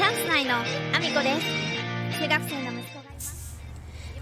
[0.00, 2.22] チャンス内のアミコです。
[2.22, 3.60] 中学生の息子がいます。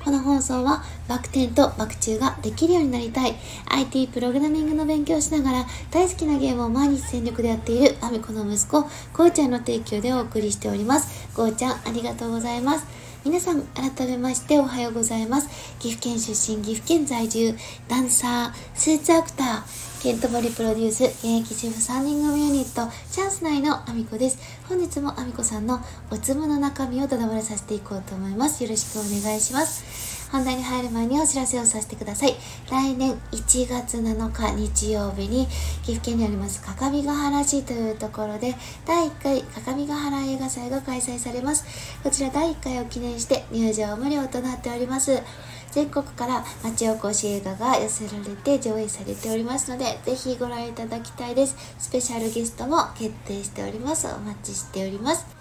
[0.05, 3.37] この放送はバク転とバク宙ができるようになりたい。
[3.67, 11.29] IT プログラミングの勉強をしながら大好きなゲームを毎日全力でやっているアミコの息子こうちゃんの提供でお送りしております。
[11.33, 12.85] こうちゃんありがとうございます。
[13.29, 15.51] 皆さん改めましておはようございます。
[15.81, 17.55] 岐阜県出身岐阜県在住
[17.87, 24.39] ダンサースーツアクターケントボリプロデュース現役主婦3人組ユニットチャンス内のあみこです。
[24.67, 25.79] 本日もあみこさんの
[26.11, 28.65] おつむの中身をだだ漏れさせていこうと思います。
[28.65, 30.18] よろしくお願いします。
[30.31, 32.35] 本題に入る前にお知らせをさせてください。
[32.71, 35.47] 来年1月7日日曜日に
[35.83, 38.55] 岐阜県にあります各務原市というところで
[38.87, 41.65] 第1回各務原映画祭が開催されます。
[42.03, 45.23] こちら第1回を記念して入場無料となっております。
[45.71, 51.57] 全国から町おこし映画が寄せられて上映されておりますのでぜひご覧いただきたいです。
[51.79, 54.07] スペシャルゲストも決定しております。
[54.07, 55.38] お待ちしております。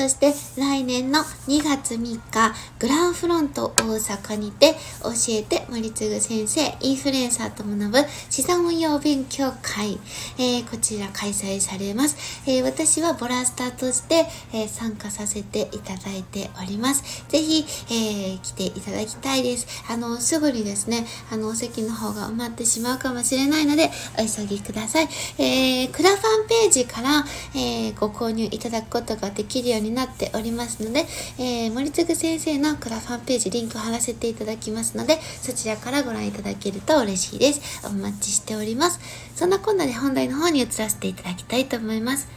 [0.00, 7.98] そして来年の2月3日、グランフロント大阪にて教えて森次先生、インフルエンサーと学ぶ
[8.30, 9.98] 資産運用勉強会、
[10.38, 12.16] えー、こちら開催されます。
[12.46, 17.26] えー、私はボラスターとして、えー、参加させていただいております。
[17.28, 19.66] ぜひ、え来ていただきたいです。
[19.86, 25.08] あの、すぐにですね、あの、お席の方が埋まってしまうかもしれないので、お急ぎください。
[25.36, 31.04] えークラファンページから、えご購入いただくことができるようにになっておりますので、
[31.38, 37.86] えー、森次先生のクラファンページリンク貼らせていただきますので、そちらからご覧いただけると嬉しいです。
[37.86, 39.00] お待ちしております。
[39.34, 42.28] そんなこんなで本題の方に移らせていただきたいと思います。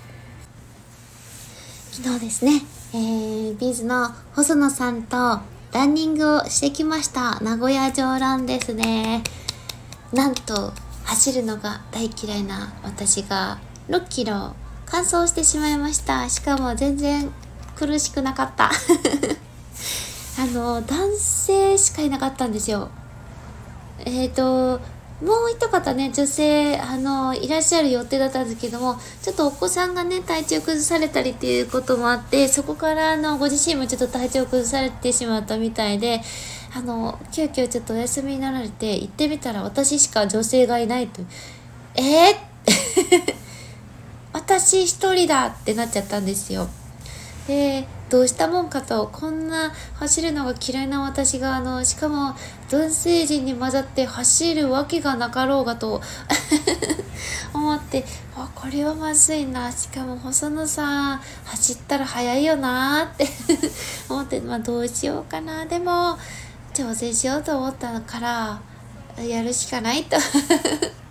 [1.92, 2.62] 昨日ですね、
[2.94, 5.40] えー、ビーズの細野さんと
[5.72, 7.40] ランニングをしてきました。
[7.40, 9.24] 名古屋城ランですね。
[10.12, 10.74] なんと、
[11.06, 13.60] 走るのが大嫌いな私が
[13.90, 16.30] 6キロ完走してしまいました。
[16.30, 17.32] しかも全然
[17.86, 18.72] 苦しくなかった。
[20.40, 22.90] あの男性しかいなかったんですよ。
[24.06, 24.80] えっ、ー、と
[25.24, 36.22] もう一方ね女性あのいらっしゃる予定だったんですけどもちょっとお子さんがね体調崩されたりっていうこともあってそこからあのご自身もちょっと体調崩されてしまったみたいで
[36.76, 41.22] あの急遽ちょっとお休みになられて行ってみたら私しか女性がいないと。
[41.96, 43.34] えー、
[44.34, 46.68] 私一人だってなっちゃったんですよ。
[47.48, 52.36] でどうしたもんかとこんな走るのが嫌いな私があのしかも
[52.70, 56.02] 男性陣に混ざって走るわけがなかろうがと
[57.54, 58.06] 思って
[58.36, 59.72] あこれはまずいな。
[59.72, 63.28] しかも細野さん走ったら速いよなって
[64.10, 65.66] 思って、まあ、どうしようかな。
[65.66, 66.18] でも
[66.74, 68.62] 挑戦しようと思ったから
[69.24, 70.18] やるしかないと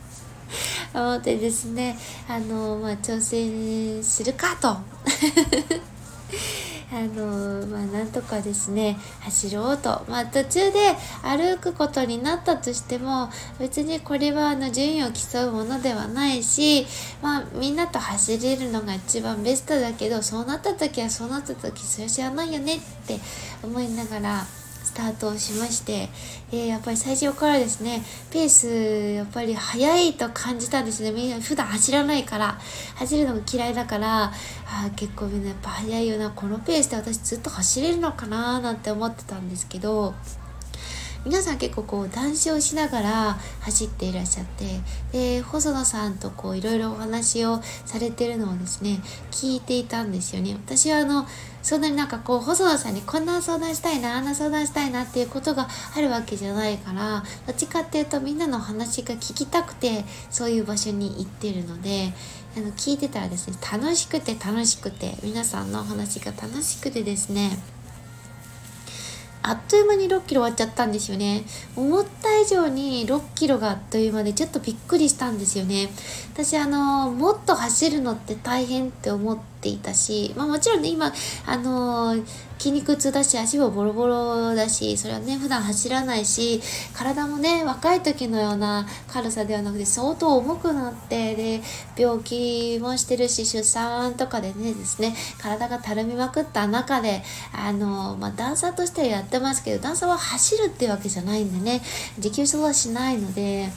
[0.95, 1.97] 思ってですね
[2.29, 4.77] あのまあ挑戦するかと。
[6.93, 10.05] あのまあなんとかですね走ろうと。
[10.09, 16.87] まあ途中で歩くことになったとしても別にこれはあの順位を競うものではないし
[17.23, 23.19] まあみんなと走れるのが一番ベストだけどそうなった時はそうなった時それ知らないよねって
[23.63, 24.62] 思いながら
[24.93, 26.11] スタートをしまして、
[26.53, 28.69] えー、やっぱり最初からですね、ペース、
[29.15, 31.13] やっぱり速いと感じたんですね。
[31.13, 32.59] みんな普段走らないから、
[32.97, 40.13] 走るのも嫌いだから、あ結構みんなやっぱ速いよな、このペースで私ずっと走れるのかななんて思ってたんですけど、
[41.25, 44.81] 皆さん結構こう談笑しながら走っていらっしゃって
[45.13, 48.99] で細野さんとこういろいろお話をされてるのをですね
[49.31, 50.55] 聞いていたんですよね。
[50.55, 51.27] 私はあの
[51.63, 62.13] そんなになんかこう細野さんにこんな相談したいなあんな相談したいなっていうことがあるわけじゃないからどっちかっていうとみんなの話が聞きたくてそういう場所に行ってるので
[62.57, 67.57] あの聞いてたらですね楽しくて楽しくて皆さんのお話が楽しくてですね
[69.43, 71.45] あっという間に6キロ終わっちゃったんですよね。
[71.77, 75.89] 思った以上に6キロがあっという間でちょっとびっくりしたんですよね。
[76.33, 81.13] 私あの、もっと走るのって大変って思っていたし、まあもちろんね、今、
[81.47, 82.17] あの
[82.63, 86.63] 筋肉痛だし、足もボロボロだし、それはね、普段走らないし、
[86.95, 91.61] 体もね、若い時のような軽さではなくて、相当重くなって、で、
[91.97, 101.83] 病気もしてるし、出産とかでね、ですね、体がたるみまくった中で、あの、まあ、ダンサーとしてはやってますけど、ダンサーは走るっていうわけじゃないんでね、
[102.17, 103.69] 持久走はしないので、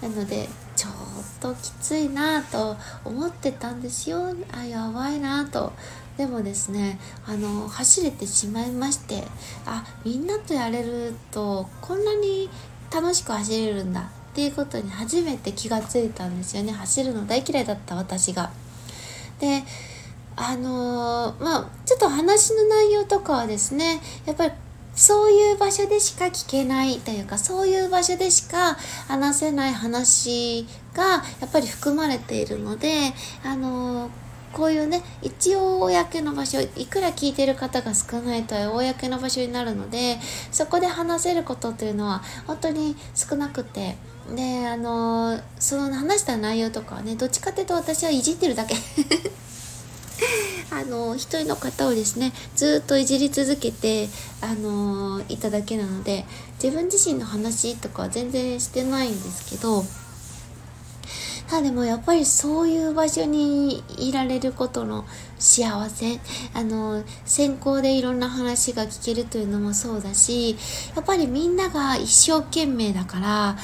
[0.00, 0.92] なので、ちょっ
[1.40, 4.34] ときついなと思ってたんですよ。
[4.52, 5.72] あ、やばいなと。
[6.18, 9.22] でもですねあの走れてしまいまして
[9.64, 12.50] あみんなとやれるとこんなに
[12.92, 18.50] 楽しく走れるんだっていうことに初めて気がついたんですよね走るの大嫌いだった私が。
[19.38, 19.62] で
[20.34, 24.52] あのー、まあちょっと話の内容とかはですねやっぱり
[24.98, 28.74] そういう場所でしか聞けないというかそういう場所でしか
[29.06, 33.12] 話せない話がやっぱり含まれているので
[33.44, 34.10] あの
[34.52, 40.18] こういうね一応公の場所いくら聞いてる方が少ないとは公の場所になるので
[40.50, 43.96] そこで話せることというのは本当に少なくて
[44.34, 48.74] であのその話した内容とかはねどっちかっていうと私はいじってるだけ。
[50.78, 54.08] あの一人の方をですねずっといじり続けて
[54.40, 56.24] あのいただけなので
[56.62, 59.82] 自分自身の話とかは全然してないんですけど
[61.48, 65.06] ただでもやっぱりそういう場所にいられることの
[65.38, 66.20] 幸せ
[66.54, 70.56] あの先行でいろんな話が聞けるというのもそうだし
[70.94, 73.56] やっぱりみんなが一生懸命だから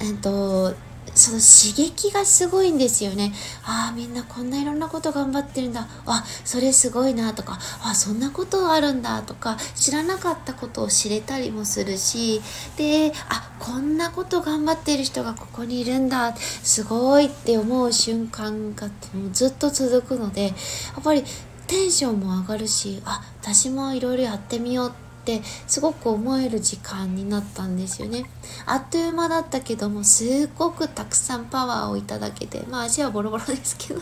[0.00, 0.74] えっと
[1.18, 3.32] その刺激がすごいんですよね。
[3.64, 5.88] ああ、みんなこんないろんなこと頑張ってるんだ。
[6.06, 12.40] あ、それすごいなとか、あ、そんなことあるんだとか、知らなかったことを知れたりもするし、
[12.76, 16.36] で、あ、こんなこと頑張ってる人がここにいるんだ。
[16.36, 18.88] すごいって思う瞬間が
[19.32, 20.52] ずっと続くので、や
[21.00, 21.24] っぱり
[21.66, 28.24] テンションも上がるし、あ、私もいろいろやってみようってってすごく思える時間になったんですよね。
[28.64, 34.00] あっという間だったけどもすっごくたくさんパワーをいただけてまあ足はボロボロですけど。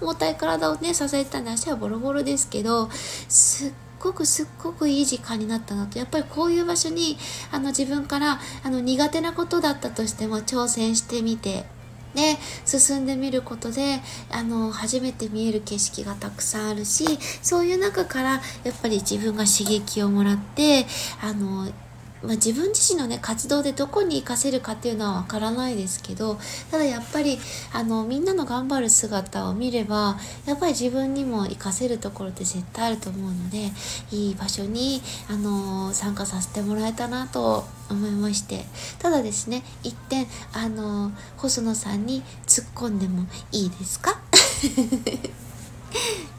[0.00, 5.98] 重たい体をね支えたんで足はボロボロですけどすっごくすっごくいい時間になったなと。
[5.98, 7.18] やっぱりこういう場所に
[7.52, 11.66] あの自分からあの苦手なことだったとしても挑戦してみて
[12.14, 17.04] で進んでみることであの初めて見える景色がたくさんあるし
[17.42, 18.30] そういう中から
[18.64, 20.86] やっぱり自分が刺激をもらって
[21.22, 21.70] あの
[22.22, 26.38] まあ、自分自身のね活動でどこに活かせるかっていうのはわからないですけど
[26.70, 27.38] ただやっぱり
[27.72, 33.70] あのみんなの頑張る姿を見ればやっぱり自分にも活かせるところって絶対あると思うので
[34.10, 38.64] いい場所にあの参加させてもらえたなと思いまして。
[38.98, 44.20] ただですね一点あの細野さんに突っ込んでもいいですか？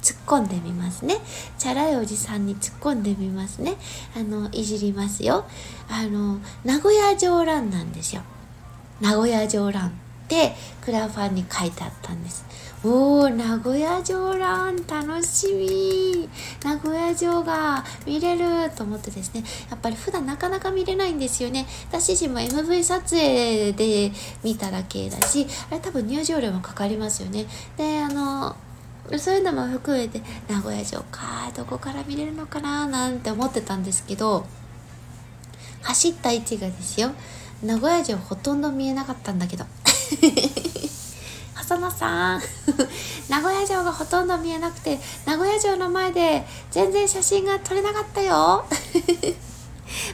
[0.01, 1.18] 突っ込んでみますね。
[1.57, 3.75] チャラいおじさんに突っ込んでみますね。
[4.15, 5.45] あの、いじりますよ。
[5.89, 8.24] あの、名古屋城ランなんですよ。
[9.00, 9.92] 名古屋城ランっ
[10.27, 12.45] てクラファンに書いてあったんです。
[12.83, 16.27] おー、名古屋城ラン楽しみ
[16.63, 21.68] 名古屋城が見れると思ってですね、やっぱり普段なかなか見れないんですよね。
[21.89, 24.12] 私自身も MV 撮影で
[24.44, 27.45] 見ただけだし、あれ多分入場料もかかりますよね。
[27.77, 28.56] で、あの、
[29.18, 34.45] そういうのも含めて名古屋城かどこから見れるのかななんて思ってたんですけど
[35.81, 37.12] 走った位置がですよ
[37.63, 39.65] 名古屋城ほとんど見えなかったんだけど。
[41.56, 42.42] 細野さん。
[43.30, 48.65] 名古屋城がほとんど見えなくて名古屋城の前で全然写真が撮れなかったよ。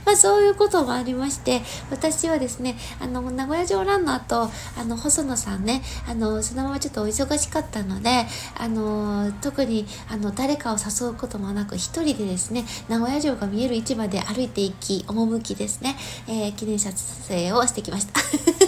[0.05, 8.25] まあそういうこともありまして、私はですね、あの、名古屋城ランの後、あの、細野さんね、あの、そのままちょっとお忙しかったので、
[8.57, 15.95] あの、特に、あの、誰かを誘うこともなく、一人でですね、名古屋城が見える位置まで歩いていき、趣ですね、
[16.27, 16.93] えー、記念撮
[17.29, 18.66] 影をしてきました。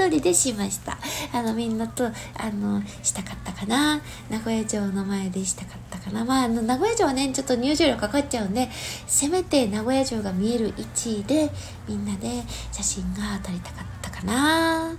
[0.00, 0.96] 一人でしました。
[1.32, 2.10] あの、みんなと、あ
[2.50, 4.00] の、したかったかな。
[4.30, 6.24] 名古屋城の前でしたかったかな。
[6.24, 8.70] まあ、あの、名古屋城はね、ちょっと入場料かかっちゃうんで、
[9.06, 11.50] せめて名古屋城が見える位置で、
[11.86, 14.94] みんなで写真が撮りたかったかな。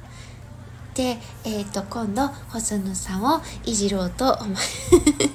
[0.93, 4.57] で、えっ、ー、と、今度、細野さんをいじろうと思い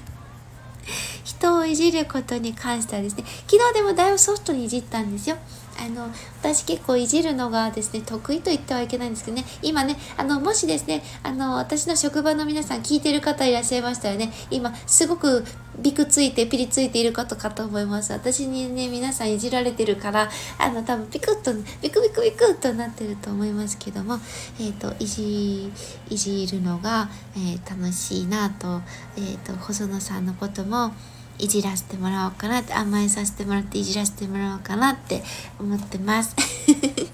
[1.25, 5.37] 人をいじることに関してはですね、昨日でもだいぶソフトにいじったんですよ。
[5.79, 9.45] あの私結構いじるのがですね得意と言ってはいけないんですけどね。
[9.63, 15.45] 今ねあのもしですねあの私の職場の皆さん聞いてる方いらっしゃいましたらね今すごく
[15.79, 18.13] ビクついてピリついていることかと思います。
[18.13, 21.53] 私にね皆さんいじられてるからあの多分ピクッと
[21.83, 24.19] ビクビクビクッとなってると思いますけども
[24.61, 25.73] えっ、ー、といじ
[26.09, 28.81] いじるのが、えー、楽しいなと,、
[29.17, 30.93] えーと細野さんのことも
[31.39, 35.23] いじらせてもらおうかなって甘えさせてもらっていじらせてもらおうかなって
[35.59, 36.35] 思ってます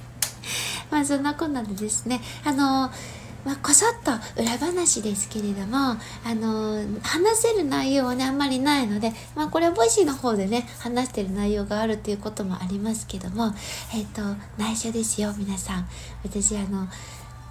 [0.90, 2.90] まあそんなこんなでですねあの
[3.44, 5.98] まあ、こそっと裏話ですけれども、あ
[6.32, 13.52] の話せる内容はね、あんまりないので、まあ、これは Voicy の方でね、話してる内容があるということもありますけども、
[13.94, 15.88] えっ、ー、と、内緒ですよ、皆さん。
[16.22, 16.86] 私、あの、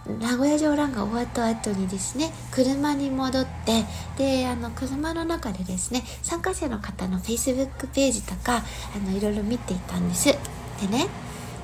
[0.08, 3.86] 名古屋城ランが終わった後にですね車に戻って
[4.18, 8.64] であの車の中でですね参加者の方の Facebook ページとか
[8.96, 10.26] あのいろいろ見ていたんです。
[10.28, 11.08] でね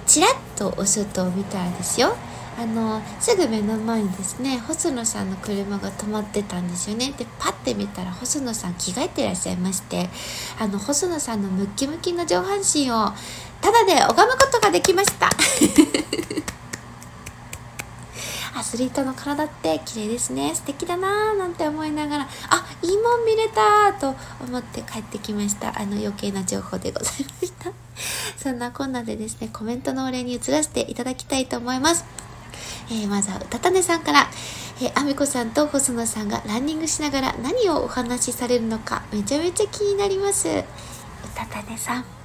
[0.05, 2.15] チラッと押すと見たらですよ。
[2.59, 7.13] あのすぐ目の前にですね細野さんの車が止まってたんですよね。
[7.17, 10.09] でパッて見たら細野さん着替えてらっしゃいまして
[10.59, 13.11] あの細野さんのムッキムキの上半身を
[13.61, 15.29] ただで拝むことができました。
[18.57, 20.55] アスリートの体って綺麗ですね。
[20.55, 22.27] 素敵だなーなんて思いながら。
[22.49, 25.79] あいいもん見れたと思って帰ってきました。
[25.79, 27.71] あの余計な情報でございました。
[28.35, 32.03] そんなこんなでですねコメントのお礼に移らせていただきたいと思います。
[32.89, 34.27] えー、まずはうたたねさんから、
[34.81, 40.47] えー、あみこさんと細野さんがランニングしながら何をお話しされるのかめちゃめちゃ気になります。
[40.47, 40.63] う
[41.35, 42.16] たたねさん。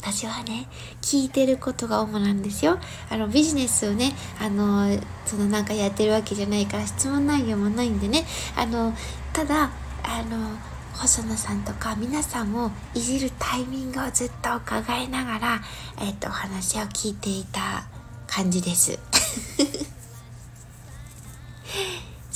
[0.00, 0.68] 私はね
[1.02, 2.78] 聞いてることが主なんですよ
[3.10, 4.88] あのビジネスをねあの
[5.26, 8.24] そのなんかやってるわけじゃないから質問内容もないんでね
[8.56, 8.94] あの
[9.32, 9.70] ただ
[10.04, 10.56] あの
[10.94, 15.60] 細野さんとか皆さんをいじるタイミングをずっと伺いながら、
[16.00, 17.86] えっと、お話を聞いていた
[18.26, 18.98] 感じです。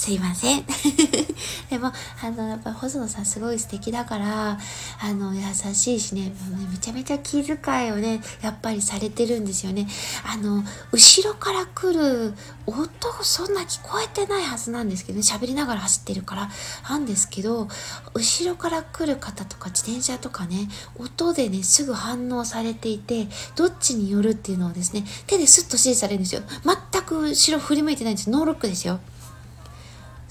[0.02, 0.64] すいません。
[1.70, 4.58] でも、あの、やっぱ細野さんすごい素敵だから、
[5.00, 5.42] あの、優
[5.74, 6.34] しいしね、
[6.72, 9.86] めちゃめちゃ気遣いをね、やっぱりされてるんですよね。
[10.24, 12.34] あの、後ろから来る
[12.66, 12.82] 音、
[13.22, 16.50] そんな聞こえてないはずなんですけどね、喋りながら走ってるから、
[16.90, 17.68] なんですけど、
[18.12, 20.68] 後ろから来る方とか自転車とかね、
[20.98, 26.42] 音でね、すぐ反応されていて、どっちによるっていうのをですね、手でスッと指示されるんですよ。
[26.90, 28.30] 全く後ろ振り向いてないんです。
[28.30, 28.98] ノーロックですよ。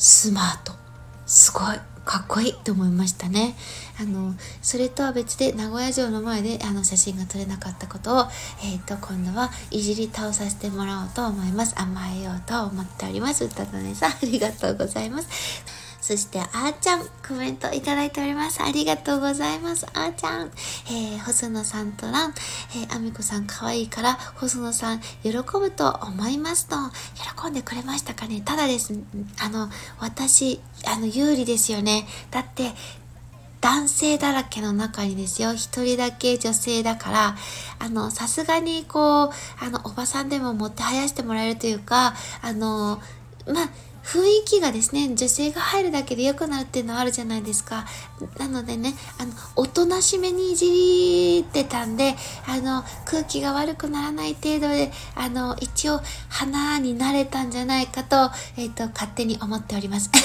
[0.01, 0.73] スマート。
[1.27, 1.79] すごい。
[2.03, 3.55] かっこいいと思いましたね。
[3.99, 8.21] あのそれとは別で名古屋城の前であの写真が撮れなかったことを、
[8.63, 11.79] えーと、今度はいじり倒させてもらおうと思います。
[11.79, 13.45] 甘えようと思っております。
[13.45, 15.80] 歌のねさんありがとうございます。
[16.01, 18.61] そして、あーちゃん、コメントいただいております。
[18.61, 19.85] ありがとうございます。
[19.93, 20.51] あーちゃん。
[20.87, 22.33] えー、細野さんとラン、
[22.75, 26.75] えー、あみこさん可愛いから、細野さん喜ぶと思いますと、
[27.43, 28.93] 喜んでくれましたかねただです、
[29.39, 32.07] あの、私、あの、有利ですよね。
[32.31, 32.71] だって、
[33.61, 37.35] 男性だらけの中にですよ、一人だけ女性だから、
[37.77, 39.29] あの、さすがにこう、
[39.63, 42.99] あの、おばさんでも持ってはやしてもらえるというか、あの、
[43.45, 43.69] まあ、
[44.03, 47.85] 雰囲気がですね、女性が入るだけで良くなるっていうのはあるじゃないですか。
[48.37, 52.15] なのでね、あの、おとなしめにいじりってたんで、
[52.47, 60.09] あの、空気が悪くならない程度で、あの、一応、花になれたんじゃないかと、えっ、ー、と、勝手に思っております。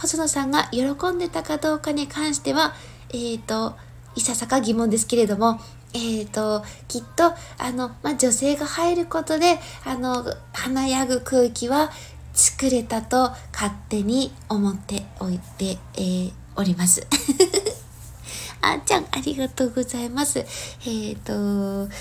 [0.00, 2.74] 細野さんが喜んでたかどうかに関しては、
[3.10, 3.76] えっ、ー、と、
[4.14, 5.60] いささか疑問ですけれども、
[5.94, 11.90] えっ、ー、と、きっと、あの、まあ、女性が入ることで、あの、華やぐ空気は
[12.32, 17.06] 作れたと勝手に思っておいて、えー、おります。
[18.62, 20.38] あーちゃん、ありがとうございます。
[20.38, 21.92] えっ、ー、と、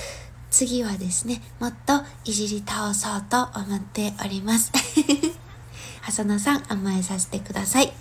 [0.51, 4.71] 次はですね、もっといじり倒そうと思っております。
[6.07, 7.91] 浅野さん、甘えさせてください。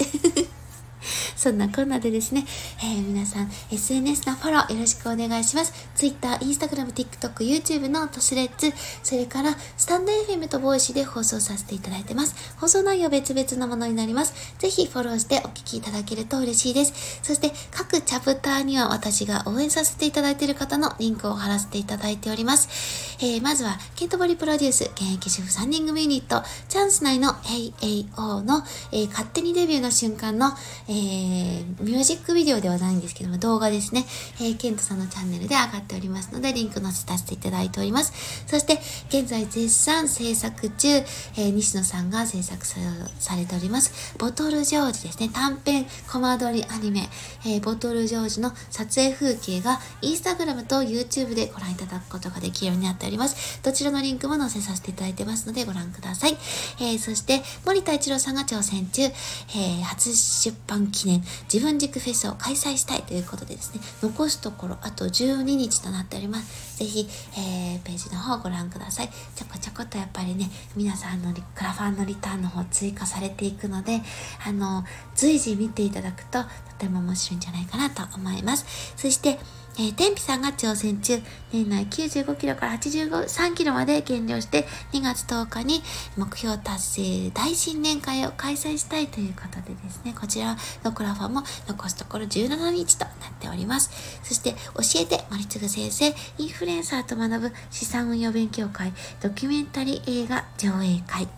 [1.36, 2.44] そんなこんなでですね、
[2.82, 5.88] えー、皆さん SNS のフォローよろしくお願いします。
[5.94, 12.54] Twitter、Instagram、TikTok、YouTube のと Threads、それからスタンド FM と Voicy で放送させていただいてます。
[12.58, 14.34] 放送内容別々のものになります。
[14.58, 17.20] ぜひフォローしてお聞きいただけると嬉しいです。
[17.22, 23.16] そして各チャプターには私が応援させていただいている方のリンクを貼らせていただいております。
[23.22, 30.52] えー、まずは、ケントモリプロデュース、現役主婦3人組ユニット、チャンス内の AAO の、えー、勝手にデビューの瞬間の、
[30.90, 34.04] えー、ミュージックビデオではないんですけども、動画ですね、
[34.40, 38.12] えー、ケントさんのチャンネルで上がっておりますので、リンク載せさせていただいております。
[38.48, 47.08] そして、現在絶賛制作中、えー、西野さんが制作されております、ボトルジョージですね、短編コマ撮りアニメ、
[47.44, 53.60] えー、ボトルジョージの撮影風景が、インスタグラムと YouTube でご覧いただくことができるようになっております。
[53.62, 56.36] どちらのリンクも載せさせていただいてますので、ご覧ください。
[56.80, 61.22] えー、そして、森田一郎さんが挑戦中、えー、初出版記念
[61.52, 66.78] 自分軸フェスを開催したいということでですね、残すところあと12日となっております。
[66.78, 67.06] ぜひ、
[67.36, 69.08] えー、ページの方をご覧ください。
[69.34, 74.00] ちょこちょことやっぱりね、皆さんのクラファンのリターンの方追加されていくので、
[74.46, 74.84] あの、
[75.14, 78.94] 随時見ていただくととても面白いんじゃないかなと思います。
[78.96, 79.38] そして、
[79.78, 81.20] えー、天日さんが挑戦中、
[81.52, 85.82] 年内95キロから83キロまで減量して、2月10日に
[86.16, 93.90] 目標達成大新年会を開催したいということでですね、こちらのクラファンも残すところ17日となっております。
[94.22, 94.56] そして、教
[95.00, 101.28] えて森次先生、インフルエンサーと学ぶ資産運用勉強会、ドキュメンタリー映画上映会、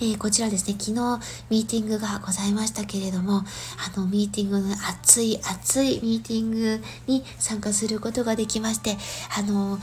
[0.00, 8.96] えー、こちらですね、昨日ミーティングがございましたけれども、あの、ミーティングの熱い熱いミーティングに参加することができまして、
[9.36, 9.80] あの、2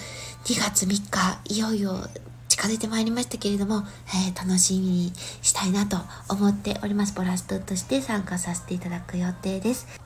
[0.60, 2.07] 月3日、いよいよ
[2.48, 5.98] 近づいてまいりましたけれども、えー、楽しみにしたいなと
[6.29, 7.13] 思っております。
[7.13, 10.05] ボラストとして参加させていただく予定です。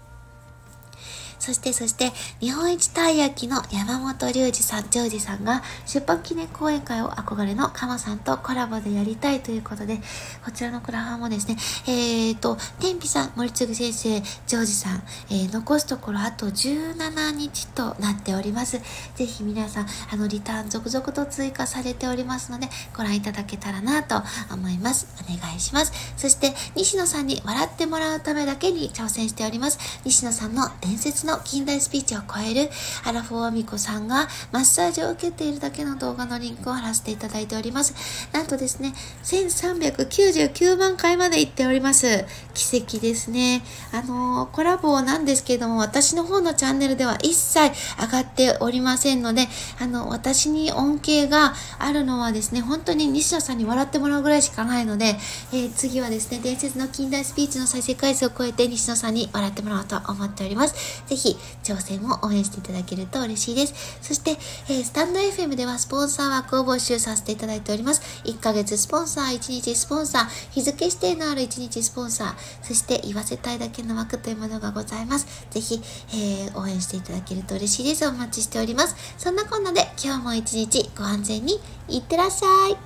[1.39, 9.99] そしてそして、日本一たい焼きの山本隆二さん、ジョージさんが出版記念講演会を憧れのカマさんとコラボでやりたいということで、
[10.43, 18.79] こちらのクラファンもですね、えーと、天日さん、森次先生、ジョージさん、えー、残すところあと17日となっております。
[19.15, 24.21] ぜひ皆さん、あの、リターン続々と追加されておりますので、ご覧いただけたらなと
[24.53, 25.07] 思います。
[25.23, 25.93] お願いします。
[26.17, 29.79] そして、西野さんに笑ってもらうためだけに挑戦しております。
[30.03, 32.69] 西野さんの伝説のの近代スピーチを超える
[33.05, 37.93] アラフォーアミコさんがマッサージを受けているだけの動画のリンクを貼らせていただいております。
[38.33, 38.93] なんとですね、
[39.23, 42.25] 1399万回まで行っております。
[42.53, 43.61] 奇跡ですね。
[43.91, 49.47] あのー、コラボなんですけれども、私の方のチャンネルでは一切上がっておりませんので、
[49.79, 55.15] あの、私に恩恵があるのはですね、本当に西野さんに笑ってもらうぐらいしかないので、
[55.53, 61.03] えー、次はですね、伝説の近代スピーチの再生回数を超えて西野さんに笑ってもらおうと思っております。
[61.07, 63.99] ぜひ挑戦を応援していただけると嬉しいです。
[64.01, 68.01] そして、えー、スタンド FM ではスポンサー枠を募集させていただいております。
[68.23, 72.33] 1ヶ月スポンサー、1日スポンサー、日付指定のある1日スポンサー、
[72.63, 75.27] そして言わせたいだけの枠というものがございます。
[75.51, 75.81] ぜひ、
[76.13, 78.07] えー、応援していただけると嬉しいです。
[78.07, 78.95] お待ちしております。
[79.17, 82.77] そんなこんなで今日も一日ご安全にいってらっしゃい。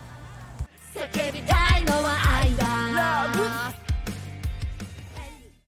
[0.94, 3.83] 叫びたいのは愛だ